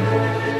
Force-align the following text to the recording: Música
Música 0.00 0.59